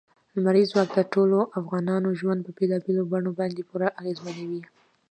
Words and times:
لمریز 0.35 0.67
ځواک 0.71 0.89
د 0.95 0.99
ټولو 1.13 1.37
افغانانو 1.59 2.17
ژوند 2.19 2.39
په 2.45 2.51
بېلابېلو 2.57 3.09
بڼو 3.11 3.31
باندې 3.39 3.67
پوره 3.69 3.87
اغېزمنوي. 4.01 4.61